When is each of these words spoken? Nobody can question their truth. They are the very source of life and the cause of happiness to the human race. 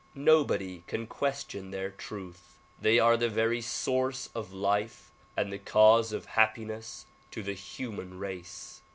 Nobody 0.15 0.83
can 0.87 1.05
question 1.05 1.69
their 1.69 1.91
truth. 1.91 2.57
They 2.81 2.97
are 2.97 3.15
the 3.15 3.29
very 3.29 3.61
source 3.61 4.29
of 4.33 4.51
life 4.51 5.11
and 5.37 5.53
the 5.53 5.59
cause 5.59 6.11
of 6.11 6.25
happiness 6.25 7.05
to 7.29 7.43
the 7.43 7.53
human 7.53 8.17
race. 8.17 8.81